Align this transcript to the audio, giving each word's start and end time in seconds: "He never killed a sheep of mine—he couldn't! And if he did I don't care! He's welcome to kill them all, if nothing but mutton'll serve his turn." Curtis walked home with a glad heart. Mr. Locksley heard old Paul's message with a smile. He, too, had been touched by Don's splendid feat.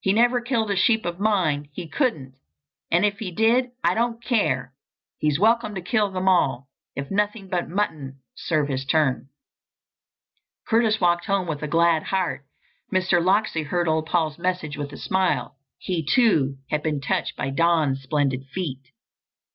"He 0.00 0.12
never 0.12 0.42
killed 0.42 0.70
a 0.70 0.76
sheep 0.76 1.06
of 1.06 1.18
mine—he 1.18 1.88
couldn't! 1.88 2.34
And 2.90 3.06
if 3.06 3.20
he 3.20 3.30
did 3.30 3.70
I 3.82 3.94
don't 3.94 4.22
care! 4.22 4.74
He's 5.16 5.38
welcome 5.40 5.74
to 5.76 5.80
kill 5.80 6.10
them 6.10 6.28
all, 6.28 6.68
if 6.94 7.10
nothing 7.10 7.48
but 7.48 7.70
mutton'll 7.70 8.16
serve 8.34 8.68
his 8.68 8.84
turn." 8.84 9.30
Curtis 10.68 11.00
walked 11.00 11.24
home 11.24 11.46
with 11.46 11.62
a 11.62 11.68
glad 11.68 12.02
heart. 12.02 12.44
Mr. 12.92 13.24
Locksley 13.24 13.62
heard 13.62 13.88
old 13.88 14.04
Paul's 14.04 14.36
message 14.38 14.76
with 14.76 14.92
a 14.92 14.98
smile. 14.98 15.56
He, 15.78 16.04
too, 16.04 16.58
had 16.68 16.82
been 16.82 17.00
touched 17.00 17.34
by 17.34 17.48
Don's 17.48 18.02
splendid 18.02 18.44
feat. 18.52 18.88